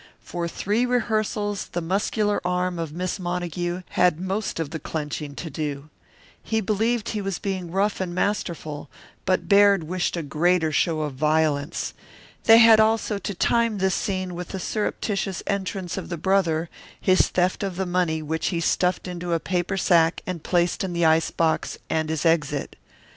For 0.23 0.47
three 0.47 0.83
rehearsals 0.87 1.67
the 1.67 1.79
muscular 1.79 2.41
arm 2.43 2.79
of 2.79 2.91
Miss 2.91 3.19
Montague 3.19 3.83
had 3.89 4.19
most 4.19 4.59
of 4.59 4.71
the 4.71 4.79
clenching 4.79 5.35
to 5.35 5.51
do. 5.51 5.89
He 6.41 6.59
believed 6.59 7.09
he 7.09 7.21
was 7.21 7.37
being 7.37 7.69
rough 7.69 8.01
and 8.01 8.15
masterful, 8.15 8.89
but 9.25 9.47
Baird 9.47 9.83
wished 9.83 10.17
a 10.17 10.23
greater 10.23 10.71
show 10.71 11.01
of 11.01 11.13
violence. 11.13 11.93
They 12.45 12.57
had 12.57 12.79
also 12.79 13.19
to 13.19 13.35
time 13.35 13.77
this 13.77 13.93
scene 13.93 14.33
with 14.33 14.47
the 14.47 14.59
surreptitious 14.59 15.43
entrance 15.45 15.97
of 15.97 16.09
the 16.09 16.17
brother, 16.17 16.67
his 16.99 17.27
theft 17.27 17.61
of 17.61 17.75
the 17.75 17.85
money 17.85 18.23
which 18.23 18.47
he 18.47 18.59
stuffed 18.59 19.07
into 19.07 19.33
a 19.33 19.39
paper 19.39 19.77
sack 19.77 20.23
and 20.25 20.41
placed 20.41 20.83
in 20.83 20.93
the 20.93 21.05
ice 21.05 21.29
box, 21.29 21.77
and 21.91 22.09
his 22.09 22.25
exit. 22.25 22.75